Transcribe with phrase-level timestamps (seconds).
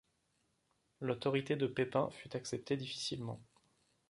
[0.99, 3.39] L’autorité de Pépin fut acceptée difficilement.